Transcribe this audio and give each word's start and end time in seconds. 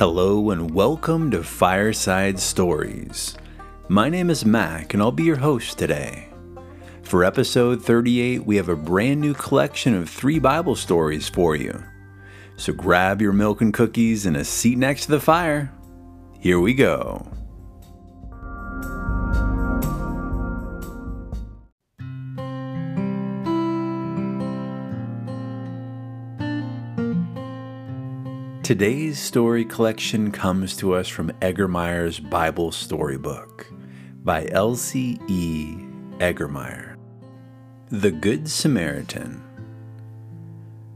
Hello 0.00 0.48
and 0.48 0.70
welcome 0.70 1.30
to 1.30 1.42
Fireside 1.42 2.40
Stories. 2.40 3.36
My 3.88 4.08
name 4.08 4.30
is 4.30 4.46
Mac 4.46 4.94
and 4.94 5.02
I'll 5.02 5.12
be 5.12 5.24
your 5.24 5.36
host 5.36 5.76
today. 5.76 6.30
For 7.02 7.22
episode 7.22 7.84
38, 7.84 8.46
we 8.46 8.56
have 8.56 8.70
a 8.70 8.76
brand 8.76 9.20
new 9.20 9.34
collection 9.34 9.94
of 9.94 10.08
three 10.08 10.38
Bible 10.38 10.74
stories 10.74 11.28
for 11.28 11.54
you. 11.54 11.84
So 12.56 12.72
grab 12.72 13.20
your 13.20 13.34
milk 13.34 13.60
and 13.60 13.74
cookies 13.74 14.24
and 14.24 14.38
a 14.38 14.44
seat 14.46 14.78
next 14.78 15.04
to 15.04 15.10
the 15.10 15.20
fire. 15.20 15.70
Here 16.38 16.60
we 16.60 16.72
go. 16.72 17.30
Today's 28.70 29.18
story 29.18 29.64
collection 29.64 30.30
comes 30.30 30.76
to 30.76 30.94
us 30.94 31.08
from 31.08 31.32
Egermeier's 31.42 32.20
Bible 32.20 32.70
Storybook 32.70 33.66
by 34.22 34.46
Elsie 34.52 35.18
E. 35.26 35.74
Eggermeyer. 36.18 36.94
The 37.88 38.12
Good 38.12 38.48
Samaritan. 38.48 39.42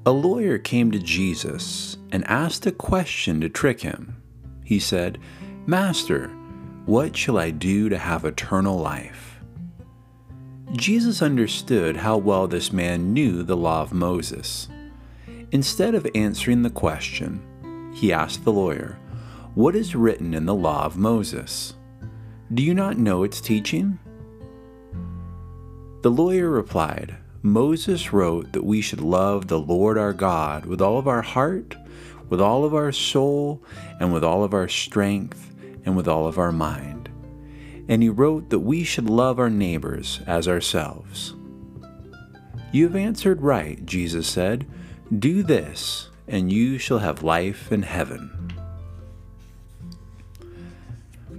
A 0.07 0.13
lawyer 0.13 0.57
came 0.57 0.93
to 0.93 1.01
Jesus 1.01 1.97
and 2.13 2.25
asked 2.29 2.65
a 2.65 2.71
question 2.71 3.41
to 3.41 3.49
trick 3.49 3.81
him. 3.81 4.23
He 4.63 4.79
said, 4.79 5.19
Master, 5.67 6.29
what 6.87 7.17
shall 7.17 7.39
I 7.39 7.51
do 7.51 7.89
to 7.89 7.99
have 7.99 8.25
eternal 8.25 8.79
life? 8.79 9.41
Jesus 10.75 11.21
understood 11.21 11.97
how 11.97 12.19
well 12.19 12.47
this 12.47 12.73
man 12.73 13.13
knew 13.13 13.43
the 13.43 13.57
law 13.57 13.83
of 13.83 13.93
Moses. 13.93 14.69
Instead 15.51 15.97
of 15.97 16.07
answering 16.15 16.63
the 16.63 16.71
question, 16.71 17.45
he 17.95 18.13
asked 18.13 18.45
the 18.45 18.53
lawyer, 18.53 18.99
What 19.55 19.75
is 19.77 19.95
written 19.95 20.35
in 20.35 20.45
the 20.45 20.55
law 20.55 20.85
of 20.85 20.97
Moses? 20.97 21.75
Do 22.53 22.63
you 22.63 22.75
not 22.75 22.99
know 22.99 23.23
its 23.23 23.41
teaching? 23.41 23.99
The 26.03 26.11
lawyer 26.11 26.51
replied, 26.51 27.17
Moses 27.43 28.13
wrote 28.13 28.53
that 28.53 28.65
we 28.65 28.81
should 28.81 29.01
love 29.01 29.49
the 29.49 29.59
Lord 29.59 29.97
our 29.97 30.13
God 30.13 30.67
with 30.67 30.81
all 30.81 30.99
of 30.99 31.07
our 31.07 31.23
heart, 31.23 31.77
with 32.29 32.41
all 32.41 32.65
of 32.65 32.75
our 32.75 32.93
soul, 32.93 33.63
and 34.01 34.13
with 34.13 34.25
all 34.25 34.45
of 34.45 34.55
our 34.55 34.69
strength, 34.69 35.55
and 35.85 35.97
with 35.97 36.09
all 36.09 36.27
of 36.27 36.39
our 36.39 36.53
mind. 36.53 37.09
And 37.89 38.03
he 38.03 38.09
wrote 38.09 38.51
that 38.51 38.61
we 38.61 38.83
should 38.83 39.09
love 39.09 39.39
our 39.39 39.51
neighbors 39.51 40.21
as 40.27 40.49
ourselves. 40.49 41.35
You 42.73 42.87
have 42.87 42.97
answered 42.97 43.41
right, 43.41 43.85
Jesus 43.87 44.27
said. 44.27 44.67
Do 45.19 45.43
this, 45.43 46.09
and 46.27 46.53
you 46.53 46.79
shall 46.79 46.99
have 46.99 47.23
life 47.23 47.71
in 47.71 47.83
heaven. 47.83 48.53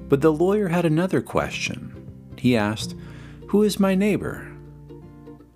But 0.08 0.22
the 0.22 0.32
lawyer 0.32 0.68
had 0.68 0.86
another 0.86 1.22
question. 1.22 1.94
He 2.38 2.56
asked, 2.56 2.96
Who 3.48 3.64
is 3.64 3.80
my 3.80 3.96
neighbor? 3.96 4.52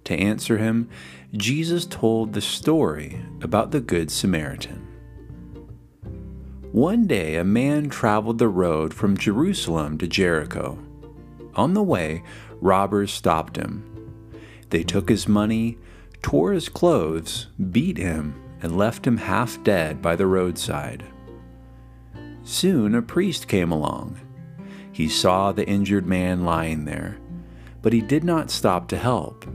To 0.06 0.16
answer 0.16 0.58
him, 0.58 0.90
Jesus 1.34 1.86
told 1.86 2.34
the 2.34 2.42
story 2.42 3.22
about 3.42 3.70
the 3.72 3.80
Good 3.80 4.10
Samaritan. 4.10 4.88
One 6.72 7.06
day, 7.06 7.36
a 7.36 7.44
man 7.44 7.90
traveled 7.90 8.40
the 8.40 8.48
road 8.48 8.94
from 8.94 9.18
Jerusalem 9.18 9.98
to 10.00 10.08
Jericho. 10.08 10.80
On 11.56 11.74
the 11.74 11.84
way, 11.84 12.24
robbers 12.62 13.12
stopped 13.12 13.56
him. 13.56 13.86
They 14.70 14.84
took 14.84 15.10
his 15.10 15.28
money, 15.28 15.78
tore 16.22 16.54
his 16.54 16.70
clothes, 16.70 17.48
beat 17.72 17.98
him, 17.98 18.36
and 18.62 18.78
left 18.78 19.06
him 19.06 19.18
half 19.18 19.62
dead 19.64 20.02
by 20.02 20.16
the 20.16 20.28
roadside. 20.28 21.06
Soon 22.44 22.96
a 22.96 23.02
priest 23.02 23.48
came 23.48 23.72
along. 23.72 24.20
He 24.92 25.08
saw 25.08 25.52
the 25.52 25.68
injured 25.68 26.06
man 26.06 26.44
lying 26.44 26.86
there, 26.86 27.18
but 27.82 27.94
he 27.94 28.02
did 28.02 28.24
not 28.24 28.52
stop 28.52 28.88
to 28.90 28.98
help. 28.98 29.46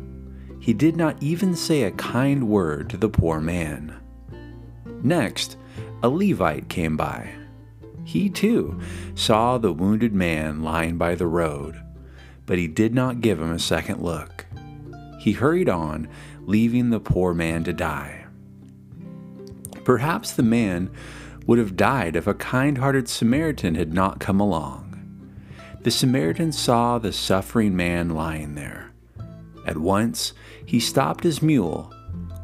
He 0.60 0.72
did 0.72 0.96
not 0.96 1.22
even 1.22 1.54
say 1.54 1.82
a 1.82 1.90
kind 1.90 2.48
word 2.48 2.88
to 2.90 2.96
the 2.96 3.10
poor 3.10 3.40
man. 3.40 3.94
Next, 5.02 5.58
a 6.02 6.08
Levite 6.08 6.68
came 6.68 6.96
by. 6.96 7.30
He 8.04 8.30
too 8.30 8.80
saw 9.14 9.58
the 9.58 9.72
wounded 9.72 10.14
man 10.14 10.62
lying 10.62 10.96
by 10.96 11.14
the 11.14 11.26
road, 11.26 11.82
but 12.46 12.58
he 12.58 12.68
did 12.68 12.94
not 12.94 13.20
give 13.20 13.40
him 13.40 13.52
a 13.52 13.58
second 13.58 14.02
look. 14.02 14.46
He 15.18 15.32
hurried 15.32 15.68
on, 15.68 16.08
leaving 16.42 16.90
the 16.90 17.00
poor 17.00 17.34
man 17.34 17.64
to 17.64 17.72
die. 17.72 18.23
Perhaps 19.84 20.32
the 20.32 20.42
man 20.42 20.90
would 21.46 21.58
have 21.58 21.76
died 21.76 22.16
if 22.16 22.26
a 22.26 22.34
kind 22.34 22.78
hearted 22.78 23.08
Samaritan 23.08 23.74
had 23.74 23.92
not 23.92 24.20
come 24.20 24.40
along. 24.40 24.80
The 25.82 25.90
Samaritan 25.90 26.52
saw 26.52 26.98
the 26.98 27.12
suffering 27.12 27.76
man 27.76 28.10
lying 28.10 28.54
there. 28.54 28.92
At 29.66 29.76
once, 29.76 30.32
he 30.64 30.80
stopped 30.80 31.24
his 31.24 31.42
mule, 31.42 31.92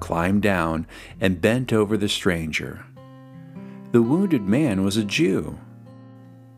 climbed 0.01 0.43
down, 0.43 0.87
and 1.21 1.41
bent 1.41 1.73
over 1.73 1.97
the 1.97 2.09
stranger. 2.09 2.85
The 3.93 4.03
wounded 4.03 4.43
man 4.43 4.85
was 4.85 4.97
a 4.97 5.05
Jew. 5.05 5.59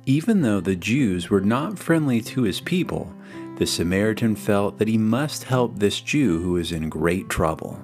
Even 0.05 0.43
though 0.43 0.61
the 0.61 0.75
Jews 0.75 1.31
were 1.31 1.41
not 1.41 1.79
friendly 1.79 2.21
to 2.23 2.43
his 2.43 2.61
people, 2.61 3.15
the 3.59 3.67
Samaritan 3.67 4.35
felt 4.35 4.79
that 4.79 4.89
he 4.89 4.99
must 4.99 5.45
help 5.45 5.79
this 5.79 6.01
Jew 6.01 6.41
who 6.41 6.53
was 6.53 6.73
in 6.73 6.89
great 6.89 7.29
trouble. 7.29 7.81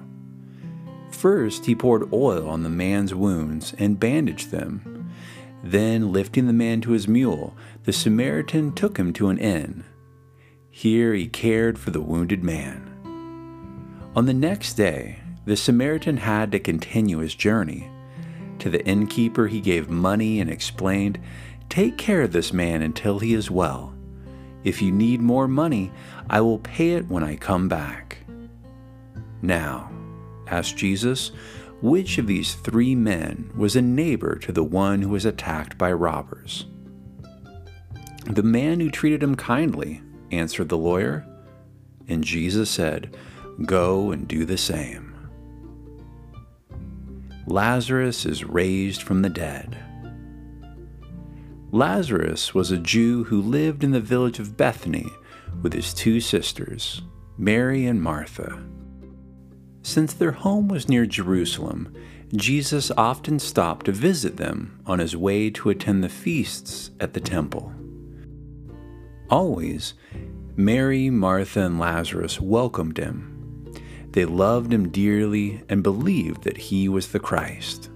First, 1.19 1.65
he 1.65 1.75
poured 1.75 2.13
oil 2.13 2.47
on 2.47 2.63
the 2.63 2.69
man's 2.69 3.13
wounds 3.13 3.73
and 3.77 3.99
bandaged 3.99 4.51
them. 4.51 5.11
Then, 5.61 6.13
lifting 6.13 6.47
the 6.47 6.53
man 6.53 6.79
to 6.79 6.91
his 6.91 7.09
mule, 7.09 7.57
the 7.83 7.91
Samaritan 7.91 8.71
took 8.71 8.95
him 8.95 9.11
to 9.13 9.27
an 9.27 9.37
inn. 9.37 9.83
Here 10.69 11.13
he 11.13 11.27
cared 11.27 11.77
for 11.77 11.91
the 11.91 11.99
wounded 11.99 12.41
man. 12.41 12.89
On 14.15 14.27
the 14.27 14.33
next 14.33 14.75
day, 14.75 15.19
the 15.43 15.57
Samaritan 15.57 16.15
had 16.15 16.53
to 16.53 16.59
continue 16.59 17.17
his 17.17 17.35
journey. 17.35 17.91
To 18.59 18.69
the 18.69 18.85
innkeeper, 18.85 19.47
he 19.47 19.59
gave 19.59 19.89
money 19.89 20.39
and 20.39 20.49
explained, 20.49 21.19
Take 21.67 21.97
care 21.97 22.21
of 22.21 22.31
this 22.31 22.53
man 22.53 22.81
until 22.81 23.19
he 23.19 23.33
is 23.33 23.51
well. 23.51 23.93
If 24.63 24.81
you 24.81 24.93
need 24.93 25.19
more 25.19 25.49
money, 25.49 25.91
I 26.29 26.39
will 26.39 26.59
pay 26.59 26.91
it 26.91 27.09
when 27.09 27.25
I 27.25 27.35
come 27.35 27.67
back. 27.67 28.19
Now, 29.41 29.88
asked 30.51 30.77
Jesus, 30.77 31.31
which 31.81 32.17
of 32.17 32.27
these 32.27 32.55
three 32.55 32.93
men 32.93 33.51
was 33.55 33.75
a 33.75 33.81
neighbor 33.81 34.35
to 34.39 34.51
the 34.51 34.63
one 34.63 35.01
who 35.01 35.09
was 35.09 35.25
attacked 35.25 35.77
by 35.77 35.91
robbers? 35.91 36.65
The 38.25 38.43
man 38.43 38.79
who 38.79 38.91
treated 38.91 39.23
him 39.23 39.35
kindly, 39.35 40.01
answered 40.31 40.69
the 40.69 40.77
lawyer. 40.77 41.25
And 42.07 42.23
Jesus 42.23 42.69
said, 42.69 43.15
Go 43.65 44.11
and 44.11 44.27
do 44.27 44.45
the 44.45 44.57
same. 44.57 45.15
Lazarus 47.45 48.25
is 48.25 48.43
raised 48.43 49.01
from 49.01 49.21
the 49.21 49.29
dead. 49.29 49.77
Lazarus 51.71 52.53
was 52.53 52.71
a 52.71 52.77
Jew 52.77 53.23
who 53.25 53.41
lived 53.41 53.83
in 53.83 53.91
the 53.91 53.99
village 53.99 54.39
of 54.39 54.57
Bethany 54.57 55.07
with 55.61 55.73
his 55.73 55.93
two 55.93 56.19
sisters, 56.19 57.01
Mary 57.37 57.85
and 57.85 58.01
Martha. 58.01 58.63
Since 59.89 60.13
their 60.13 60.33
home 60.33 60.67
was 60.67 60.87
near 60.87 61.07
Jerusalem, 61.07 61.91
Jesus 62.35 62.91
often 62.95 63.39
stopped 63.39 63.87
to 63.87 63.91
visit 63.91 64.37
them 64.37 64.79
on 64.85 64.99
his 64.99 65.17
way 65.17 65.49
to 65.49 65.71
attend 65.71 66.03
the 66.03 66.09
feasts 66.09 66.91
at 66.99 67.15
the 67.15 67.19
temple. 67.19 67.73
Always, 69.31 69.95
Mary, 70.55 71.09
Martha, 71.09 71.61
and 71.61 71.79
Lazarus 71.79 72.39
welcomed 72.39 72.99
him. 72.99 73.65
They 74.11 74.25
loved 74.25 74.71
him 74.71 74.89
dearly 74.89 75.63
and 75.69 75.81
believed 75.81 76.43
that 76.43 76.57
he 76.57 76.87
was 76.87 77.07
the 77.07 77.19
Christ. 77.19 77.89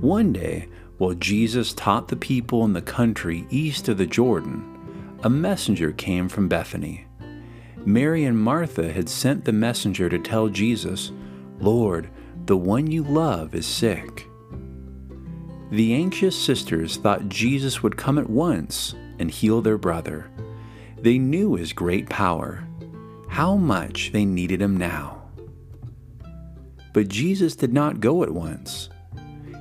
One 0.00 0.32
day, 0.32 0.68
while 0.98 1.14
Jesus 1.14 1.72
taught 1.72 2.06
the 2.06 2.14
people 2.14 2.64
in 2.64 2.74
the 2.74 2.80
country 2.80 3.44
east 3.50 3.88
of 3.88 3.98
the 3.98 4.06
Jordan, 4.06 5.18
a 5.24 5.28
messenger 5.28 5.90
came 5.90 6.28
from 6.28 6.46
Bethany 6.46 7.05
Mary 7.86 8.24
and 8.24 8.36
Martha 8.36 8.92
had 8.92 9.08
sent 9.08 9.44
the 9.44 9.52
messenger 9.52 10.08
to 10.08 10.18
tell 10.18 10.48
Jesus, 10.48 11.12
Lord, 11.60 12.10
the 12.46 12.56
one 12.56 12.90
you 12.90 13.04
love 13.04 13.54
is 13.54 13.64
sick. 13.64 14.26
The 15.70 15.94
anxious 15.94 16.36
sisters 16.36 16.96
thought 16.96 17.28
Jesus 17.28 17.84
would 17.84 17.96
come 17.96 18.18
at 18.18 18.28
once 18.28 18.96
and 19.20 19.30
heal 19.30 19.62
their 19.62 19.78
brother. 19.78 20.28
They 20.98 21.16
knew 21.16 21.54
his 21.54 21.72
great 21.72 22.08
power, 22.08 22.66
how 23.28 23.54
much 23.54 24.10
they 24.10 24.24
needed 24.24 24.60
him 24.60 24.76
now. 24.76 25.22
But 26.92 27.06
Jesus 27.06 27.54
did 27.54 27.72
not 27.72 28.00
go 28.00 28.24
at 28.24 28.32
once. 28.32 28.88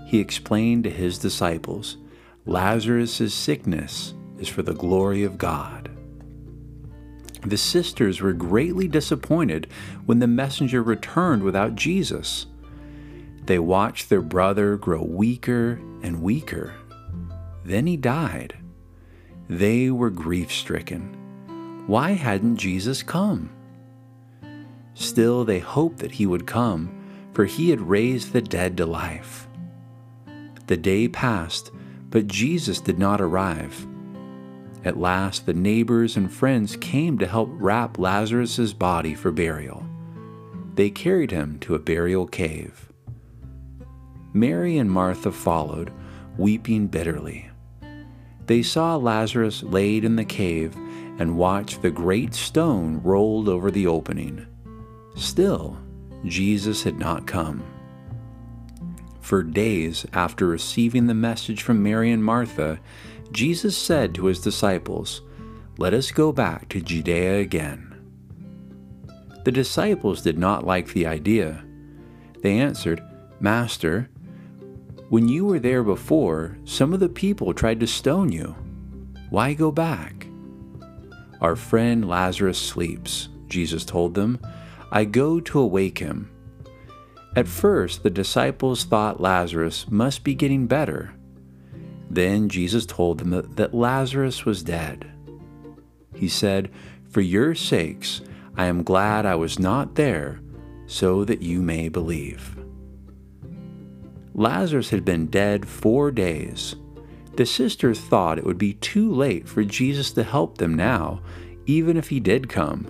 He 0.08 0.20
explained 0.20 0.84
to 0.86 0.90
his 0.90 1.20
disciples, 1.20 1.98
Lazarus' 2.48 3.34
sickness 3.34 4.16
is 4.40 4.48
for 4.48 4.64
the 4.64 4.74
glory 4.74 5.24
of 5.24 5.38
God. 5.38 5.85
The 7.46 7.58
sisters 7.58 8.22
were 8.22 8.34
greatly 8.34 8.88
disappointed 8.88 9.68
when 10.08 10.18
the 10.18 10.28
messenger 10.28 10.82
returned 10.82 11.44
without 11.44 11.76
Jesus. 11.76 12.48
They 13.46 13.60
watched 13.60 14.10
their 14.10 14.24
brother 14.24 14.78
grow 14.78 15.04
weaker 15.04 15.80
and 16.02 16.24
weaker 16.24 16.74
Then 17.64 17.86
he 17.88 17.98
died. 17.98 18.58
They 19.48 19.92
were 19.92 20.10
grief 20.10 20.52
stricken. 20.52 21.84
Why 21.88 22.12
hadn't 22.12 22.58
Jesus 22.58 23.04
come? 23.04 23.52
Still, 24.96 25.46
they 25.46 25.60
hoped 25.60 26.00
that 26.00 26.14
he 26.14 26.26
would 26.26 26.48
come, 26.48 26.90
for 27.34 27.46
he 27.46 27.70
had 27.70 27.82
raised 27.82 28.34
the 28.34 28.42
dead 28.42 28.78
to 28.78 28.86
life. 28.86 29.48
The 30.68 30.78
day 30.78 31.08
passed, 31.08 31.72
but 32.10 32.28
Jesus 32.28 32.80
did 32.80 32.98
not 32.98 33.22
arrive. 33.22 33.86
At 34.86 35.00
last, 35.00 35.48
the 35.48 35.54
neighbors 35.54 36.16
and 36.16 36.32
friends 36.32 36.78
came 36.78 37.18
to 37.18 37.26
help 37.26 37.50
wrap 37.54 37.98
Lazarus's 37.98 38.72
body 38.72 39.16
for 39.16 39.32
burial. 39.32 39.84
They 40.76 40.92
carried 40.92 41.32
him 41.32 41.58
to 41.62 41.74
a 41.74 41.80
burial 41.80 42.28
cave. 42.28 42.92
Mary 44.32 44.78
and 44.78 44.92
Martha 44.92 45.32
followed, 45.32 45.92
weeping 46.38 46.86
bitterly. 46.86 47.50
They 48.46 48.62
saw 48.62 48.96
Lazarus 48.96 49.64
laid 49.64 50.06
in 50.06 50.18
the 50.18 50.26
cave 50.26 50.76
and 51.18 51.38
watched 51.38 51.82
the 51.82 51.90
great 51.90 52.36
stone 52.36 53.02
rolled 53.02 53.50
over 53.50 53.72
the 53.72 53.88
opening. 53.88 54.46
Still, 55.16 55.80
Jesus 56.26 56.84
had 56.84 57.00
not 57.00 57.26
come. 57.26 57.64
For 59.22 59.42
days 59.42 60.06
after 60.14 60.46
receiving 60.46 61.08
the 61.08 61.16
message 61.16 61.64
from 61.64 61.82
Mary 61.82 62.12
and 62.12 62.24
Martha, 62.24 62.80
Jesus 63.32 63.78
said 63.78 64.14
to 64.16 64.26
his 64.26 64.40
disciples, 64.40 65.22
Let 65.78 65.94
us 65.94 66.12
go 66.12 66.32
back 66.32 66.70
to 66.70 66.82
Judea 66.82 67.40
again. 67.40 67.92
The 69.44 69.52
disciples 69.52 70.22
did 70.22 70.38
not 70.38 70.66
like 70.66 70.88
the 70.88 71.06
idea. 71.06 71.64
They 72.42 72.60
answered, 72.60 73.04
Master, 73.40 74.10
when 75.10 75.28
you 75.28 75.46
were 75.46 75.60
there 75.60 75.84
before, 75.84 76.58
some 76.66 76.94
of 76.94 77.00
the 77.00 77.10
people 77.10 77.54
tried 77.54 77.80
to 77.80 77.88
stone 77.88 78.32
you. 78.32 78.56
Why 79.30 79.54
go 79.54 79.72
back? 79.72 80.28
Our 81.42 81.56
friend 81.56 82.08
Lazarus 82.08 82.58
sleeps, 82.58 83.30
Jesus 83.48 83.86
told 83.86 84.14
them. 84.14 84.40
I 84.92 85.06
go 85.06 85.40
to 85.40 85.60
awake 85.60 86.00
him. 86.00 86.32
At 87.36 87.48
first, 87.48 88.04
the 88.04 88.10
disciples 88.10 88.86
thought 88.86 89.20
Lazarus 89.20 89.86
must 89.90 90.24
be 90.24 90.34
getting 90.34 90.68
better. 90.68 91.15
Then 92.16 92.48
Jesus 92.48 92.86
told 92.86 93.18
them 93.20 93.32
that 93.56 93.74
Lazarus 93.74 94.46
was 94.46 94.64
dead. 94.64 95.12
He 96.16 96.30
said, 96.30 96.72
For 97.10 97.20
your 97.20 97.54
sakes, 97.56 98.22
I 98.56 98.68
am 98.68 98.84
glad 98.84 99.26
I 99.26 99.36
was 99.36 99.60
not 99.60 99.96
there, 99.96 100.40
so 100.88 101.26
that 101.26 101.42
you 101.42 101.62
may 101.62 101.90
believe. 101.90 102.58
Lazarus 104.34 104.92
had 104.92 105.04
been 105.04 105.28
dead 105.28 105.68
four 105.68 106.10
days. 106.10 106.78
The 107.36 107.46
sisters 107.46 108.00
thought 108.00 108.38
it 108.38 108.46
would 108.46 108.58
be 108.58 108.76
too 108.76 109.14
late 109.14 109.46
for 109.46 109.66
Jesus 109.66 110.14
to 110.14 110.24
help 110.24 110.58
them 110.58 110.74
now, 110.74 111.22
even 111.66 111.98
if 111.98 112.08
he 112.08 112.22
did 112.22 112.48
come. 112.48 112.88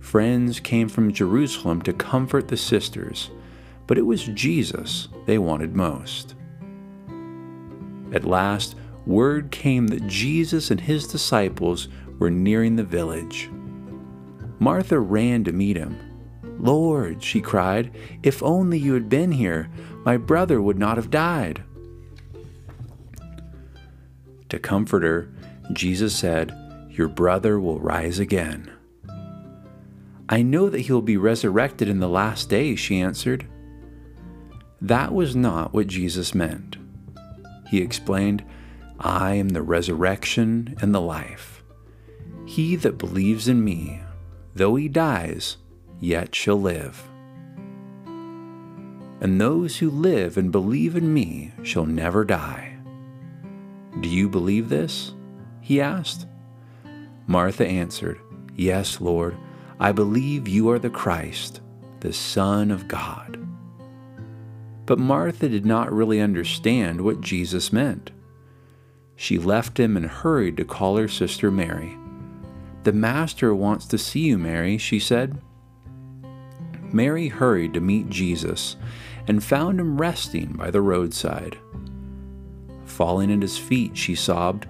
Friends 0.00 0.60
came 0.60 0.88
from 0.88 1.12
Jerusalem 1.12 1.82
to 1.82 1.92
comfort 1.92 2.48
the 2.48 2.56
sisters, 2.56 3.30
but 3.86 3.98
it 3.98 4.06
was 4.06 4.24
Jesus 4.28 5.08
they 5.26 5.36
wanted 5.36 5.76
most. 5.76 6.36
At 8.14 8.24
last, 8.24 8.76
word 9.06 9.50
came 9.50 9.88
that 9.88 10.06
Jesus 10.06 10.70
and 10.70 10.80
his 10.80 11.06
disciples 11.06 11.88
were 12.18 12.30
nearing 12.30 12.76
the 12.76 12.84
village. 12.84 13.50
Martha 14.60 14.98
ran 14.98 15.42
to 15.44 15.52
meet 15.52 15.76
him. 15.76 15.98
Lord, 16.58 17.22
she 17.22 17.40
cried, 17.40 17.90
if 18.22 18.42
only 18.42 18.78
you 18.78 18.94
had 18.94 19.08
been 19.08 19.32
here, 19.32 19.68
my 20.04 20.16
brother 20.16 20.62
would 20.62 20.78
not 20.78 20.96
have 20.96 21.10
died. 21.10 21.62
To 24.48 24.58
comfort 24.60 25.02
her, 25.02 25.28
Jesus 25.72 26.16
said, 26.16 26.54
Your 26.90 27.08
brother 27.08 27.58
will 27.58 27.80
rise 27.80 28.20
again. 28.20 28.70
I 30.28 30.42
know 30.42 30.70
that 30.70 30.82
he 30.82 30.92
will 30.92 31.02
be 31.02 31.16
resurrected 31.16 31.88
in 31.88 31.98
the 31.98 32.08
last 32.08 32.48
day, 32.48 32.76
she 32.76 33.00
answered. 33.00 33.46
That 34.80 35.12
was 35.12 35.34
not 35.34 35.74
what 35.74 35.88
Jesus 35.88 36.34
meant. 36.34 36.76
He 37.74 37.82
explained, 37.82 38.44
I 39.00 39.34
am 39.34 39.48
the 39.48 39.62
resurrection 39.62 40.76
and 40.80 40.94
the 40.94 41.00
life. 41.00 41.64
He 42.46 42.76
that 42.76 42.98
believes 42.98 43.48
in 43.48 43.64
me, 43.64 44.00
though 44.54 44.76
he 44.76 44.88
dies, 44.88 45.56
yet 45.98 46.34
shall 46.34 46.60
live 46.60 47.08
and 49.24 49.40
those 49.40 49.78
who 49.78 49.90
live 49.90 50.36
and 50.36 50.52
believe 50.52 50.94
in 50.96 51.14
me 51.14 51.50
shall 51.62 51.86
never 51.86 52.26
die. 52.26 52.76
Do 54.00 54.08
you 54.08 54.28
believe 54.28 54.68
this? 54.68 55.14
He 55.62 55.80
asked. 55.80 56.26
Martha 57.26 57.66
answered, 57.66 58.20
Yes, 58.54 59.00
Lord, 59.00 59.34
I 59.80 59.92
believe 59.92 60.46
you 60.46 60.68
are 60.68 60.78
the 60.78 60.90
Christ, 60.90 61.62
the 62.00 62.12
Son 62.12 62.70
of 62.70 62.86
God. 62.86 63.43
But 64.86 64.98
Martha 64.98 65.48
did 65.48 65.64
not 65.64 65.92
really 65.92 66.20
understand 66.20 67.00
what 67.00 67.20
Jesus 67.20 67.72
meant. 67.72 68.10
She 69.16 69.38
left 69.38 69.78
him 69.78 69.96
and 69.96 70.06
hurried 70.06 70.56
to 70.58 70.64
call 70.64 70.96
her 70.96 71.08
sister 71.08 71.50
Mary. 71.50 71.96
The 72.82 72.92
Master 72.92 73.54
wants 73.54 73.86
to 73.86 73.98
see 73.98 74.20
you, 74.20 74.38
Mary, 74.38 74.76
she 74.76 74.98
said. 74.98 75.40
Mary 76.92 77.28
hurried 77.28 77.74
to 77.74 77.80
meet 77.80 78.10
Jesus 78.10 78.76
and 79.26 79.42
found 79.42 79.80
him 79.80 79.98
resting 79.98 80.52
by 80.52 80.70
the 80.70 80.82
roadside. 80.82 81.58
Falling 82.84 83.32
at 83.32 83.42
his 83.42 83.56
feet, 83.56 83.96
she 83.96 84.14
sobbed, 84.14 84.66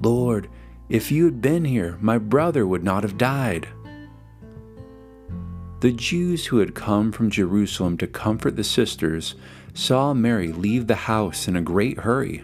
Lord, 0.00 0.48
if 0.88 1.10
you 1.10 1.24
had 1.24 1.40
been 1.40 1.64
here, 1.64 1.96
my 2.00 2.18
brother 2.18 2.66
would 2.66 2.84
not 2.84 3.02
have 3.02 3.16
died. 3.16 3.66
The 5.84 5.92
Jews 5.92 6.46
who 6.46 6.60
had 6.60 6.74
come 6.74 7.12
from 7.12 7.28
Jerusalem 7.28 7.98
to 7.98 8.06
comfort 8.06 8.56
the 8.56 8.64
sisters 8.64 9.34
saw 9.74 10.14
Mary 10.14 10.50
leave 10.50 10.86
the 10.86 10.94
house 10.94 11.46
in 11.46 11.56
a 11.56 11.60
great 11.60 11.98
hurry. 11.98 12.42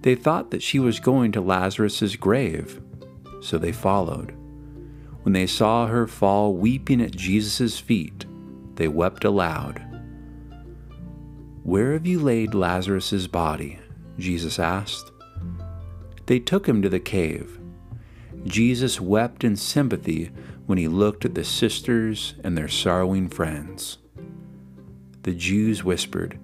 They 0.00 0.16
thought 0.16 0.50
that 0.50 0.60
she 0.60 0.80
was 0.80 0.98
going 0.98 1.30
to 1.30 1.40
Lazarus's 1.40 2.16
grave, 2.16 2.82
so 3.40 3.56
they 3.56 3.70
followed. 3.70 4.34
When 5.22 5.32
they 5.32 5.46
saw 5.46 5.86
her 5.86 6.08
fall 6.08 6.54
weeping 6.54 7.00
at 7.00 7.14
Jesus' 7.14 7.78
feet, 7.78 8.26
they 8.74 8.88
wept 8.88 9.24
aloud. 9.24 9.80
Where 11.62 11.92
have 11.92 12.04
you 12.04 12.18
laid 12.18 12.52
Lazarus's 12.52 13.28
body? 13.28 13.78
Jesus 14.18 14.58
asked. 14.58 15.12
They 16.26 16.40
took 16.40 16.68
him 16.68 16.82
to 16.82 16.88
the 16.88 16.98
cave. 16.98 17.60
Jesus 18.44 19.00
wept 19.00 19.44
in 19.44 19.54
sympathy 19.54 20.32
when 20.70 20.78
he 20.78 20.86
looked 20.86 21.24
at 21.24 21.34
the 21.34 21.42
sisters 21.42 22.34
and 22.44 22.56
their 22.56 22.68
sorrowing 22.68 23.28
friends. 23.28 23.98
The 25.24 25.34
Jews 25.34 25.82
whispered, 25.82 26.38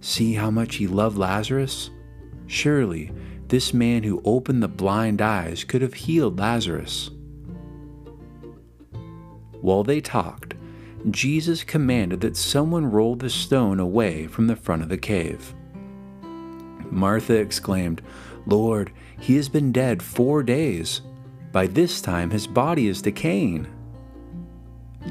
See 0.00 0.32
how 0.32 0.50
much 0.50 0.76
he 0.76 0.86
loved 0.86 1.18
Lazarus? 1.18 1.90
Surely 2.46 3.12
this 3.48 3.74
man 3.74 4.02
who 4.02 4.22
opened 4.24 4.62
the 4.62 4.66
blind 4.68 5.20
eyes 5.20 5.62
could 5.62 5.82
have 5.82 5.92
healed 5.92 6.38
Lazarus. 6.38 7.10
While 9.60 9.84
they 9.84 10.00
talked, 10.00 10.54
Jesus 11.10 11.62
commanded 11.62 12.22
that 12.22 12.38
someone 12.38 12.90
roll 12.90 13.14
the 13.14 13.28
stone 13.28 13.78
away 13.78 14.26
from 14.26 14.46
the 14.46 14.56
front 14.56 14.84
of 14.84 14.88
the 14.88 14.96
cave. 14.96 15.54
Martha 16.90 17.34
exclaimed, 17.34 18.00
Lord, 18.46 18.90
he 19.20 19.36
has 19.36 19.50
been 19.50 19.70
dead 19.70 20.02
four 20.02 20.42
days. 20.42 21.02
By 21.56 21.66
this 21.66 22.02
time 22.02 22.28
his 22.28 22.46
body 22.46 22.86
is 22.86 23.00
decaying. 23.00 23.66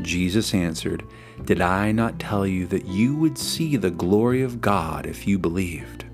Jesus 0.04 0.54
answered, 0.54 1.04
Did 1.44 1.60
I 1.60 1.92
not 1.92 2.20
tell 2.20 2.46
you 2.46 2.68
that 2.68 2.86
you 2.86 3.16
would 3.16 3.36
see 3.36 3.78
the 3.78 3.90
glory 3.90 4.44
of 4.44 4.62
God 4.62 5.08
if 5.08 5.26
you 5.26 5.40
believed? 5.40 6.06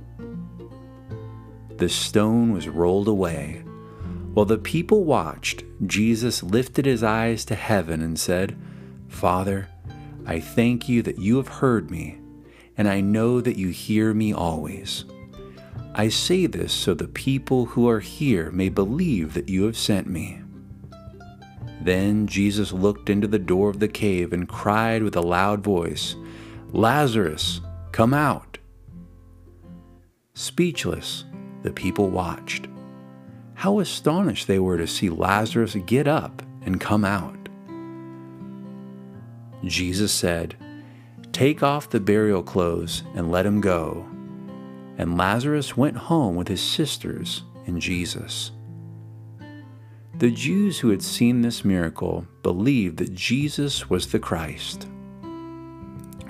The 1.76 1.90
stone 1.90 2.54
was 2.54 2.70
rolled 2.70 3.10
away. 3.10 3.66
While 4.34 4.46
the 4.46 4.58
people 4.58 5.04
watched, 5.04 5.66
Jesus 5.86 6.42
lifted 6.42 6.86
his 6.86 7.04
eyes 7.04 7.44
to 7.44 7.56
heaven 7.56 8.02
and 8.02 8.18
said, 8.18 8.58
Father, 9.10 9.68
I 10.26 10.40
thank 10.40 10.88
you 10.88 11.02
that 11.02 11.20
you 11.20 11.36
have 11.36 11.50
heard 11.50 11.92
me, 11.92 12.22
and 12.78 12.88
I 12.88 13.02
know 13.02 13.42
that 13.42 13.58
you 13.58 13.68
hear 13.68 14.14
me 14.14 14.32
always. 14.32 15.04
I 15.94 16.08
say 16.08 16.46
this 16.46 16.72
so 16.72 16.94
the 16.94 17.08
people 17.08 17.66
who 17.66 17.90
are 17.90 18.00
here 18.00 18.50
may 18.52 18.70
believe 18.70 19.34
that 19.34 19.50
you 19.50 19.64
have 19.64 19.78
sent 19.78 20.08
me. 20.08 20.42
Then 21.82 22.28
Jesus 22.28 22.72
looked 22.72 23.10
into 23.10 23.28
the 23.28 23.40
door 23.40 23.70
of 23.70 23.80
the 23.80 23.88
cave 23.88 24.32
and 24.32 24.48
cried 24.48 25.04
with 25.04 25.16
a 25.16 25.22
loud 25.22 25.64
voice, 25.64 26.16
Lazarus, 26.72 27.60
come 27.92 28.14
out. 28.14 28.58
Speechless, 30.34 31.26
the 31.64 31.72
people 31.72 32.10
watched. 32.10 32.68
How 33.56 33.80
astonished 33.80 34.48
they 34.48 34.60
were 34.60 34.78
to 34.78 34.88
see 34.88 35.10
Lazarus 35.10 35.76
get 35.86 36.08
up 36.08 36.42
and 36.62 36.80
come 36.80 37.04
out. 37.04 37.50
Jesus 39.66 40.12
said, 40.12 40.56
Take 41.32 41.62
off 41.62 41.90
the 41.90 42.00
burial 42.00 42.44
clothes 42.44 43.04
and 43.14 43.32
let 43.32 43.46
him 43.46 43.62
go. 43.62 44.08
And 45.02 45.18
Lazarus 45.18 45.76
went 45.76 45.98
home 45.98 46.36
with 46.36 46.48
his 46.48 46.62
sisters 46.62 47.42
and 47.66 47.82
Jesus. 47.82 48.52
The 50.20 50.30
Jews 50.30 50.78
who 50.78 50.90
had 50.90 51.02
seen 51.02 51.42
this 51.42 51.66
miracle 51.66 52.28
believed 52.44 52.98
that 52.98 53.16
Jesus 53.16 53.90
was 53.90 54.12
the 54.12 54.20
Christ. 54.20 54.88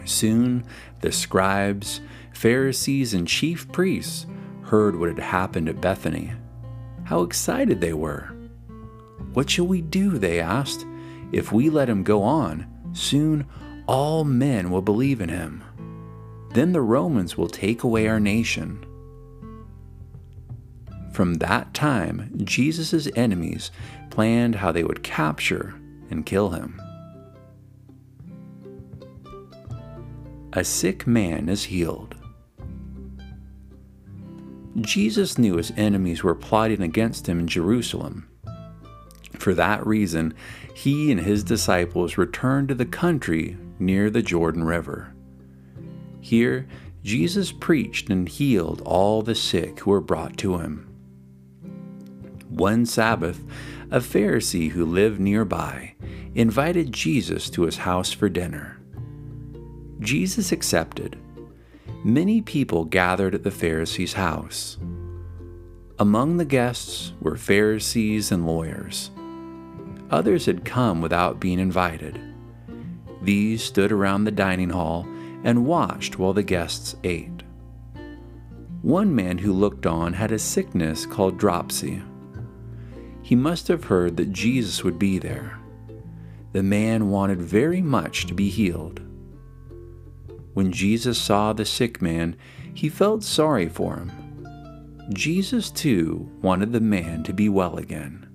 Soon 0.06 0.64
the 1.02 1.12
scribes, 1.12 2.00
Pharisees, 2.34 3.14
and 3.14 3.28
chief 3.28 3.70
priests 3.74 4.26
heard 4.62 4.98
what 4.98 5.10
had 5.10 5.20
happened 5.20 5.68
at 5.68 5.82
Bethany. 5.82 6.32
How 7.04 7.24
excited 7.24 7.82
they 7.82 7.92
were! 7.92 8.34
What 9.34 9.50
shall 9.50 9.68
we 9.68 9.82
do? 9.82 10.18
They 10.18 10.40
asked. 10.40 10.86
If 11.34 11.52
we 11.52 11.70
let 11.70 11.90
him 11.90 12.04
go 12.04 12.24
on, 12.24 12.68
soon 12.94 13.48
all 13.86 14.24
men 14.24 14.72
will 14.72 14.82
believe 14.82 15.20
in 15.20 15.28
him. 15.28 15.62
Then 16.54 16.74
the 16.74 16.82
Romans 16.82 17.38
will 17.38 17.48
take 17.48 17.84
away 17.84 18.08
our 18.08 18.20
nation. 18.20 18.86
From 21.14 21.36
that 21.36 21.74
time, 21.74 22.32
Jesus' 22.44 23.08
enemies 23.16 23.72
planned 24.10 24.56
how 24.56 24.72
they 24.72 24.84
would 24.84 25.04
capture 25.04 25.74
and 26.10 26.26
kill 26.26 26.50
him. 26.50 26.82
A 30.54 30.64
sick 30.64 31.08
man 31.08 31.48
is 31.48 31.64
healed. 31.66 32.16
Jesus 34.80 35.38
knew 35.38 35.58
his 35.58 35.72
enemies 35.78 36.24
were 36.24 36.36
plotting 36.36 36.82
against 36.82 37.28
him 37.28 37.40
in 37.40 37.48
Jerusalem. 37.48 38.28
For 39.34 39.54
that 39.54 39.86
reason, 39.86 40.34
he 40.76 41.12
and 41.12 41.20
his 41.20 41.44
disciples 41.44 42.18
returned 42.18 42.70
to 42.70 42.76
the 42.76 42.86
country 42.86 43.58
near 43.80 44.10
the 44.10 44.22
Jordan 44.22 44.64
River. 44.64 45.14
Here, 46.22 46.68
Jesus 47.04 47.52
preached 47.52 48.10
and 48.10 48.30
healed 48.30 48.82
all 48.86 49.22
the 49.22 49.36
sick 49.36 49.80
who 49.80 49.92
were 49.92 50.02
brought 50.02 50.38
to 50.38 50.58
him. 50.58 50.88
One 52.50 52.86
Sabbath, 52.86 53.44
a 53.90 54.00
Pharisee 54.00 54.70
who 54.70 54.86
lived 54.86 55.20
nearby 55.20 55.96
invited 56.36 56.94
Jesus 56.94 57.50
to 57.50 57.64
his 57.64 57.78
house 57.78 58.12
for 58.12 58.30
dinner. 58.30 58.80
Jesus 60.00 60.52
accepted. 60.52 61.18
Many 62.04 62.42
people 62.42 62.86
gathered 62.86 63.36
at 63.36 63.44
the 63.44 63.52
Pharisee's 63.52 64.14
house. 64.14 64.78
Among 66.00 66.38
the 66.38 66.46
guests 66.46 67.14
were 67.22 67.38
Pharisees 67.38 68.32
and 68.32 68.46
lawyers. 68.46 69.12
Others 70.10 70.46
had 70.46 70.66
come 70.66 71.02
without 71.02 71.40
being 71.40 71.60
invited. 71.60 72.20
These 73.22 73.64
stood 73.64 73.92
around 73.92 74.24
the 74.24 74.32
dining 74.32 74.72
hall 74.72 75.08
and 75.44 75.66
watched 75.66 76.20
while 76.20 76.34
the 76.34 76.44
guests 76.44 76.96
ate. 77.04 77.44
One 78.82 79.14
man 79.14 79.38
who 79.38 79.54
looked 79.54 79.86
on 79.86 80.14
had 80.14 80.32
a 80.32 80.40
sickness 80.40 81.06
called 81.06 81.38
dropsy. 81.38 82.02
He 83.22 83.36
must 83.36 83.68
have 83.68 83.86
heard 83.86 84.18
that 84.18 84.32
Jesus 84.32 84.84
would 84.84 84.98
be 84.98 85.20
there. 85.20 85.60
The 86.54 86.64
man 86.64 87.10
wanted 87.10 87.42
very 87.42 87.82
much 87.82 88.26
to 88.28 88.34
be 88.34 88.50
healed. 88.50 89.02
When 90.54 90.72
Jesus 90.72 91.18
saw 91.18 91.54
the 91.54 91.64
sick 91.64 92.02
man, 92.02 92.36
he 92.74 92.90
felt 92.90 93.24
sorry 93.24 93.70
for 93.70 93.96
him. 93.96 94.12
Jesus, 95.14 95.70
too, 95.70 96.30
wanted 96.42 96.74
the 96.74 96.82
man 96.82 97.24
to 97.24 97.34
be 97.34 97.50
well 97.50 97.78
again. 97.78 98.28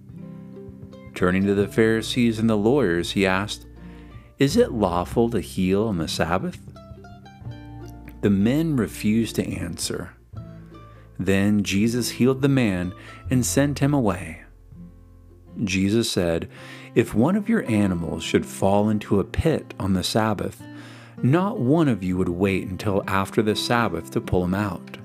Turning 1.14 1.44
to 1.46 1.54
the 1.54 1.68
Pharisees 1.68 2.38
and 2.38 2.48
the 2.48 2.56
lawyers, 2.56 3.12
he 3.12 3.26
asked, 3.26 3.66
Is 4.38 4.56
it 4.56 4.72
lawful 4.72 5.30
to 5.30 5.40
heal 5.40 5.84
on 5.84 5.98
the 5.98 6.08
Sabbath? 6.08 6.60
The 8.22 8.30
men 8.30 8.76
refused 8.76 9.36
to 9.36 9.46
answer. 9.46 10.12
Then 11.18 11.62
Jesus 11.62 12.10
healed 12.10 12.42
the 12.42 12.48
man 12.48 12.92
and 13.30 13.44
sent 13.44 13.78
him 13.78 13.94
away. 13.94 14.42
Jesus 15.64 16.10
said, 16.10 16.48
If 16.94 17.14
one 17.14 17.36
of 17.36 17.48
your 17.48 17.68
animals 17.70 18.22
should 18.22 18.44
fall 18.44 18.88
into 18.88 19.20
a 19.20 19.24
pit 19.24 19.74
on 19.78 19.94
the 19.94 20.04
Sabbath, 20.04 20.62
not 21.22 21.58
one 21.58 21.88
of 21.88 22.04
you 22.04 22.16
would 22.18 22.28
wait 22.28 22.68
until 22.68 23.02
after 23.06 23.42
the 23.42 23.56
Sabbath 23.56 24.10
to 24.10 24.20
pull 24.20 24.44
him 24.44 24.54
out. 24.54 24.98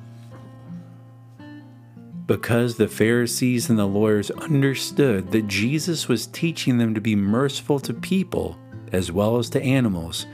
Because 2.27 2.75
the 2.75 2.87
Pharisees 2.87 3.69
and 3.69 3.79
the 3.79 3.85
lawyers 3.85 4.31
understood 4.31 5.31
that 5.31 5.47
Jesus 5.47 6.07
was 6.07 6.27
teaching 6.27 6.77
them 6.77 6.93
to 6.93 7.01
be 7.01 7.15
merciful 7.15 7.79
to 7.81 7.93
people 7.93 8.57
as 8.91 9.11
well 9.11 9.37
as 9.37 9.49
to 9.51 9.61
animals, 9.61 10.25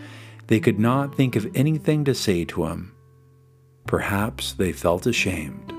they 0.48 0.60
could 0.60 0.80
not 0.80 1.16
think 1.16 1.36
of 1.36 1.50
anything 1.56 2.04
to 2.06 2.16
say 2.16 2.46
to 2.46 2.66
him. 2.66 2.94
Perhaps 3.86 4.54
they 4.54 4.72
felt 4.72 5.06
ashamed. 5.06 5.77